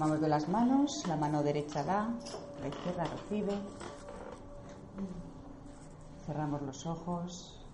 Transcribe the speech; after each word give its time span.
Tomamos 0.00 0.22
de 0.22 0.28
las 0.30 0.48
manos, 0.48 1.06
la 1.08 1.16
mano 1.16 1.42
derecha 1.42 1.84
da, 1.84 2.08
la 2.62 2.68
izquierda 2.68 3.04
recibe. 3.04 3.52
Cerramos 6.24 6.62
los 6.62 6.86
ojos. 6.86 7.66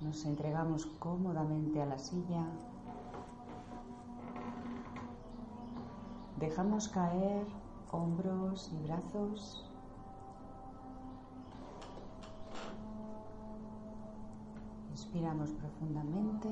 Nos 0.00 0.24
entregamos 0.24 0.86
cómodamente 1.00 1.82
a 1.82 1.86
la 1.86 1.98
silla. 1.98 2.46
Dejamos 6.38 6.86
caer 6.86 7.44
hombros 7.90 8.70
y 8.72 8.86
brazos. 8.86 9.68
Inspiramos 14.92 15.50
profundamente. 15.50 16.48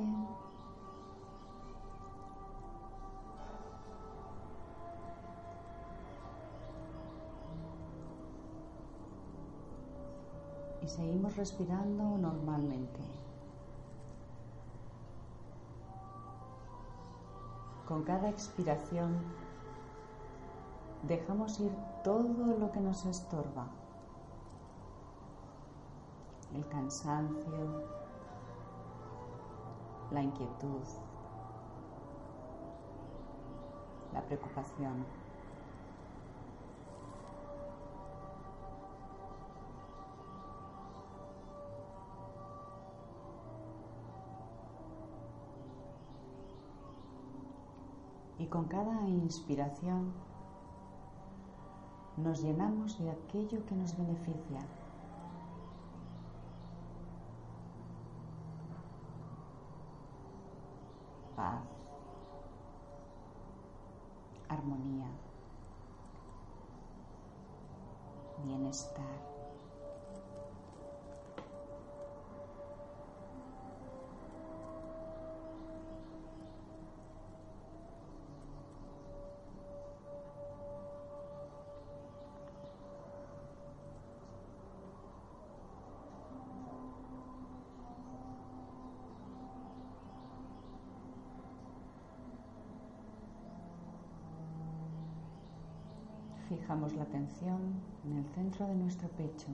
Seguimos 10.91 11.37
respirando 11.37 12.19
normalmente. 12.19 13.01
Con 17.87 18.03
cada 18.03 18.29
expiración 18.29 19.17
dejamos 21.05 21.61
ir 21.61 21.73
todo 22.03 22.57
lo 22.59 22.71
que 22.73 22.81
nos 22.81 23.05
estorba. 23.07 23.69
El 26.55 26.67
cansancio, 26.69 27.85
la 30.11 30.23
inquietud, 30.23 30.83
la 34.13 34.23
preocupación. 34.23 35.20
Y 48.41 48.47
con 48.47 48.65
cada 48.65 49.07
inspiración 49.07 50.15
nos 52.17 52.43
llenamos 52.43 52.99
de 52.99 53.11
aquello 53.11 53.67
que 53.67 53.75
nos 53.75 53.95
beneficia. 53.99 54.61
Fijamos 96.51 96.93
la 96.95 97.05
atención 97.05 97.61
en 98.05 98.19
el 98.19 98.25
centro 98.35 98.67
de 98.67 98.75
nuestro 98.75 99.09
pecho. 99.11 99.47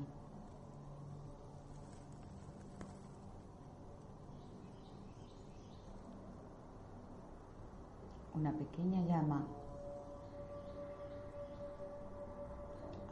Una 8.33 8.51
pequeña 8.51 9.03
llama 9.03 9.45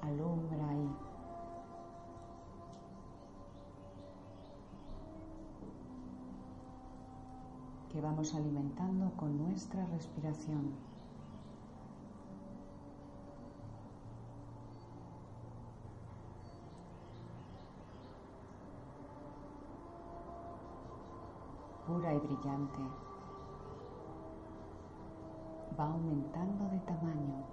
alumbra 0.01 0.67
ahí. 0.71 0.91
que 7.93 8.01
vamos 8.01 8.35
alimentando 8.35 9.13
con 9.19 9.37
nuestra 9.37 9.85
respiración. 9.87 10.73
Brillante. 22.25 22.83
Va 25.79 25.85
aumentando 25.85 26.69
de 26.71 26.79
tamaño. 26.81 27.45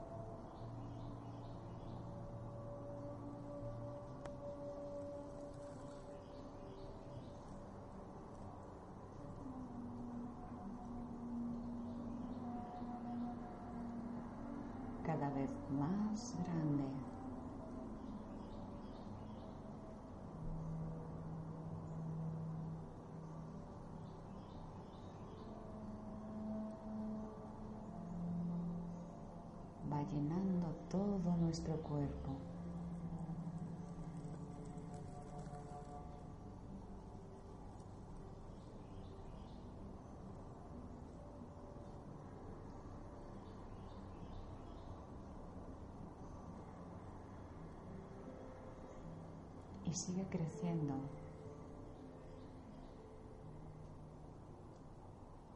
Cada 15.03 15.30
vez 15.32 15.50
más 15.78 16.36
grande. 16.46 17.12
va 29.92 30.01
llenando 30.12 30.68
todo 30.90 31.36
nuestro 31.38 31.76
cuerpo. 31.78 32.32
Y 49.86 49.94
sigue 49.94 50.26
creciendo, 50.30 50.94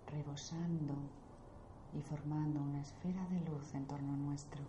rebosando 0.08 0.94
y 1.96 2.02
formando 2.02 2.62
una 2.62 2.82
esfera 2.82 3.26
de 3.30 3.40
luz 3.50 3.74
en 3.74 3.86
torno 3.86 4.16
nuestro. 4.18 4.62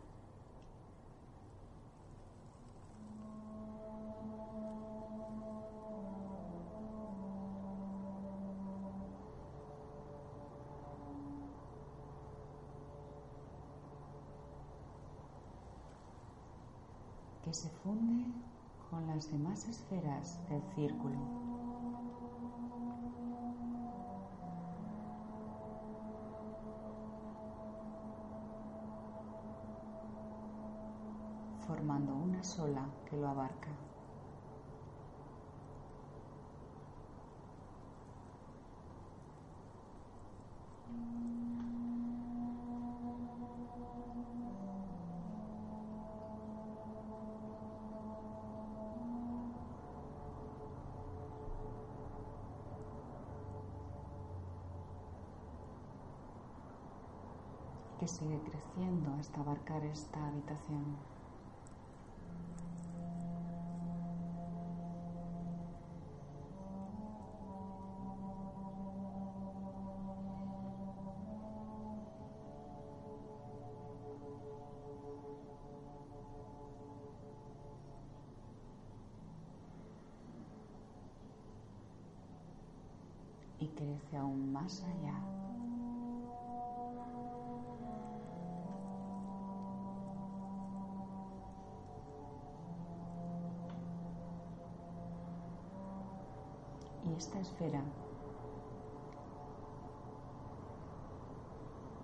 que 17.43 17.55
se 17.55 17.71
funde 17.71 18.25
con 18.91 19.07
las 19.07 19.31
demás 19.31 19.69
esferas 19.69 20.41
del 20.49 20.61
círculo. 20.75 21.56
Formando 31.87 32.17
una 32.17 32.43
sola 32.43 32.85
que 33.09 33.17
lo 33.17 33.29
abarca. 33.29 33.71
que 58.01 58.07
sigue 58.07 58.39
creciendo 58.43 59.11
hasta 59.19 59.41
abarcar 59.41 59.83
esta 59.85 60.29
habitación. 60.29 61.16
Crece 83.97 84.17
aún 84.17 84.53
más 84.53 84.83
allá. 84.85 85.15
Y 97.05 97.15
esta 97.15 97.39
esfera 97.41 97.83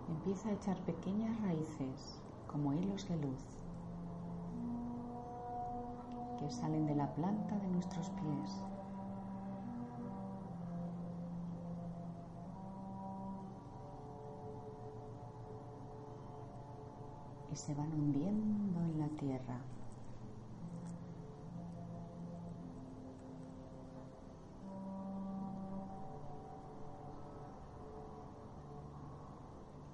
empieza 0.08 0.48
a 0.48 0.52
echar 0.52 0.76
pequeñas 0.84 1.40
raíces 1.42 2.22
como 2.46 2.72
hilos 2.72 3.08
de 3.08 3.16
luz 3.16 3.40
que 6.38 6.50
salen 6.50 6.86
de 6.86 6.94
la 6.94 7.12
planta 7.14 7.56
de 7.56 7.68
nuestros 7.68 8.10
pies. 8.10 8.71
Y 17.52 17.56
se 17.56 17.74
van 17.74 17.92
hundiendo 17.92 18.80
en 18.80 19.00
la 19.00 19.08
tierra. 19.08 19.60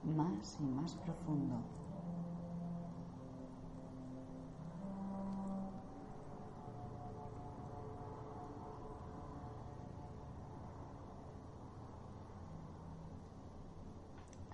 más 0.05 0.57
y 0.59 0.65
más 0.65 0.95
profundo. 0.95 1.57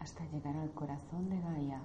hasta 0.05 0.25
llegar 0.27 0.55
al 0.56 0.71
corazón 0.73 1.31
de 1.31 1.41
Gaia. 1.41 1.81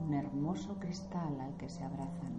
Un 0.00 0.14
hermoso 0.38 0.76
cristal 0.78 1.40
al 1.40 1.56
que 1.56 1.68
se 1.68 1.82
abrazan. 1.82 2.38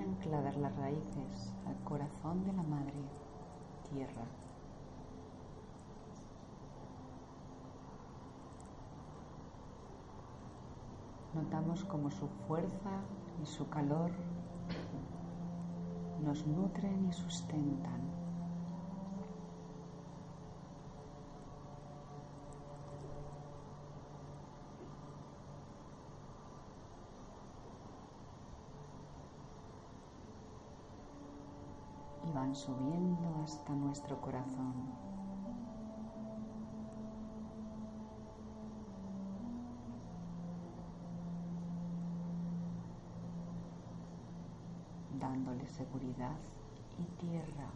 ancladas 0.00 0.56
las 0.56 0.76
raíces 0.76 1.54
al 1.66 1.76
corazón 1.84 2.44
de 2.44 2.52
la 2.52 2.62
madre 2.62 2.92
tierra. 3.90 4.49
Notamos 11.34 11.84
como 11.84 12.10
su 12.10 12.28
fuerza 12.48 12.90
y 13.42 13.46
su 13.46 13.68
calor 13.68 14.10
nos 16.24 16.46
nutren 16.46 17.06
y 17.08 17.12
sustentan. 17.12 18.00
van 32.34 32.54
subiendo 32.54 33.42
hasta 33.44 33.74
nuestro 33.74 34.20
corazón. 34.20 35.09
Seguridad 45.70 46.36
y 46.98 47.04
tierra. 47.24 47.70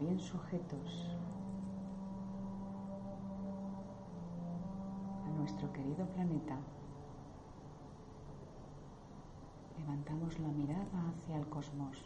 bien 0.00 0.20
sujetos 0.20 1.16
a 5.24 5.30
nuestro 5.38 5.72
querido 5.72 6.06
planeta, 6.06 6.56
levantamos 9.86 10.36
la 10.40 10.48
mirada 10.48 11.12
hacia 11.14 11.36
el 11.36 11.48
cosmos. 11.48 11.96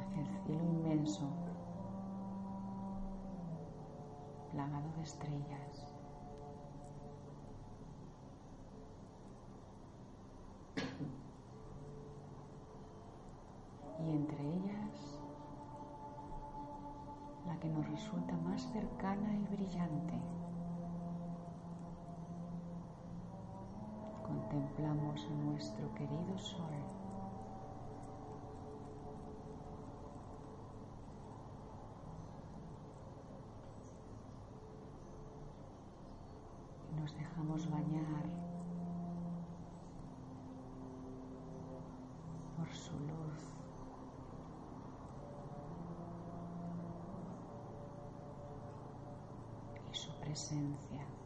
hacia 0.00 0.20
el 0.22 0.44
cielo 0.46 0.64
inmenso, 0.64 1.28
plagado 4.52 4.90
de 4.96 5.02
estrellas. 5.02 5.86
y 13.98 14.10
entre 14.10 14.40
ellas 14.40 15.20
la 17.46 17.56
que 17.60 17.68
nos 17.68 17.88
resulta 17.88 18.34
más 18.38 18.62
cercana 18.72 19.32
y 19.36 19.54
brillante. 19.54 20.41
Contemplamos 24.52 25.24
a 25.24 25.30
nuestro 25.46 25.94
querido 25.94 26.36
sol. 26.36 26.68
Y 36.90 37.00
nos 37.00 37.16
dejamos 37.16 37.70
bañar 37.70 38.24
por 42.58 42.68
su 42.74 42.92
luz. 42.92 43.52
presencia. 50.20 51.00
Dejando 51.02 51.16
que 51.16 51.21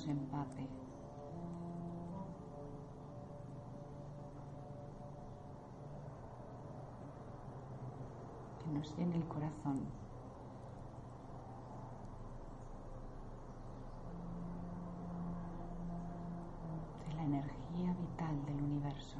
nos 0.00 0.08
empape. 0.08 0.66
Que 8.64 8.70
nos 8.72 8.96
llene 8.96 9.16
el 9.16 9.24
corazón. 9.28 10.00
energía 17.22 17.94
vital 18.00 18.46
del 18.46 18.64
universo. 18.64 19.18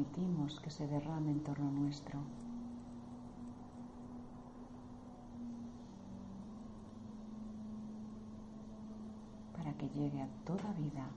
Permitimos 0.00 0.60
que 0.60 0.70
se 0.70 0.86
derrame 0.86 1.32
en 1.32 1.40
torno 1.40 1.70
nuestro. 1.70 2.20
que 9.78 9.88
llegue 9.98 10.20
a 10.20 10.28
toda 10.44 10.72
vida 10.74 11.08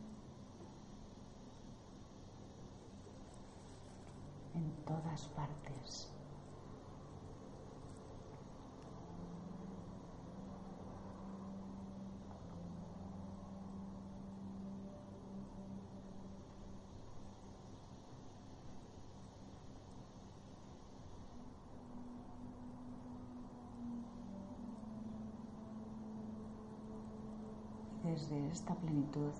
en 4.55 4.71
todas 4.85 5.25
partes. 5.35 6.13
Desde 28.13 28.47
esta 28.49 28.75
plenitud 28.75 29.31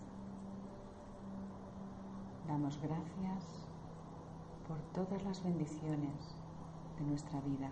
damos 2.48 2.80
gracias 2.82 3.44
por 4.68 4.80
todas 4.96 5.24
las 5.24 5.44
bendiciones 5.44 6.36
de 6.98 7.06
nuestra 7.06 7.40
vida 7.42 7.70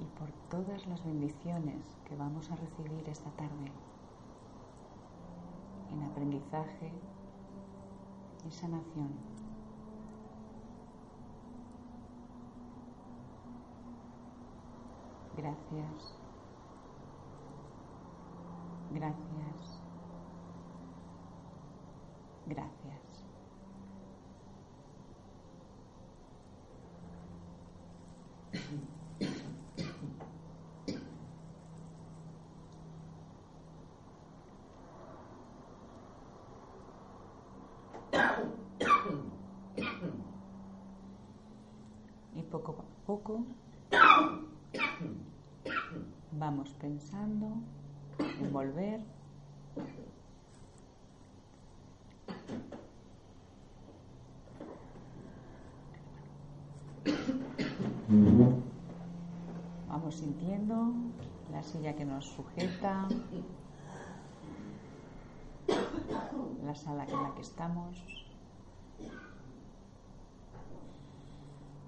y 0.00 0.04
por 0.18 0.32
todas 0.48 0.86
las 0.86 1.04
bendiciones 1.04 1.84
que 2.08 2.16
vamos 2.16 2.50
a 2.50 2.56
recibir 2.56 3.06
esta 3.10 3.28
tarde 3.32 3.70
en 5.92 6.02
aprendizaje 6.04 6.90
y 8.46 8.50
sanación. 8.50 9.10
Gracias. 15.36 16.27
Gracias. 18.90 19.82
Gracias. 22.46 22.78
Y 42.34 42.42
poco 42.42 42.72
a 42.72 43.06
poco 43.06 43.44
vamos 46.32 46.70
pensando 46.74 47.58
envolver. 48.40 49.00
Vamos 59.88 60.14
sintiendo 60.14 60.92
la 61.52 61.62
silla 61.62 61.94
que 61.94 62.04
nos 62.04 62.24
sujeta, 62.26 63.08
la 66.64 66.74
sala 66.74 67.04
en 67.04 67.22
la 67.22 67.34
que 67.34 67.42
estamos. 67.42 68.04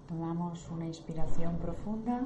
Tomamos 0.08 0.68
una 0.70 0.86
inspiración 0.86 1.56
profunda. 1.58 2.20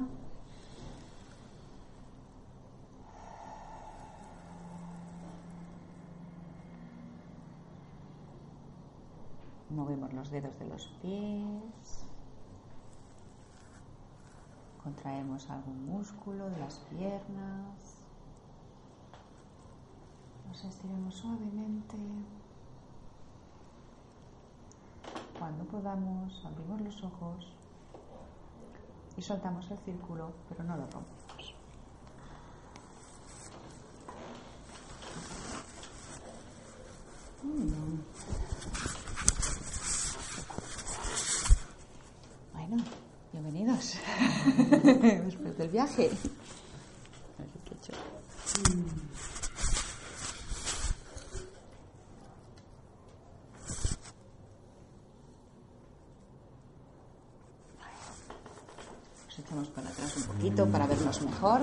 Movemos 9.75 10.13
los 10.13 10.31
dedos 10.31 10.57
de 10.57 10.67
los 10.67 10.87
pies. 11.01 12.05
Contraemos 14.81 15.49
algún 15.49 15.85
músculo 15.85 16.49
de 16.49 16.57
las 16.59 16.77
piernas. 16.89 17.97
Nos 20.47 20.63
estiramos 20.63 21.13
suavemente. 21.13 21.97
Cuando 25.37 25.65
podamos, 25.65 26.45
abrimos 26.45 26.79
los 26.79 27.03
ojos 27.03 27.53
y 29.17 29.21
soltamos 29.21 29.69
el 29.71 29.77
círculo, 29.79 30.31
pero 30.47 30.63
no 30.63 30.77
lo 30.77 30.83
rompemos. 30.83 31.55
Mm. 37.43 38.54
después 45.25 45.57
del 45.57 45.69
viaje. 45.69 46.11
Nos 59.25 59.39
echamos 59.39 59.67
para 59.69 59.89
atrás 59.89 60.17
un 60.17 60.23
poquito 60.23 60.65
para 60.67 60.87
vernos 60.87 61.21
mejor. 61.21 61.61